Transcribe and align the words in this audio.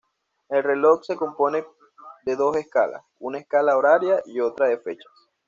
El 0.49 0.63
reloj 0.63 1.01
se 1.03 1.15
compone 1.15 1.63
de 2.25 2.35
dos 2.35 2.57
escalas, 2.57 3.03
una 3.19 3.37
escala 3.37 3.77
horaria 3.77 4.19
y 4.25 4.39
otra 4.39 4.67
de 4.67 4.79
fechas. 4.79 5.11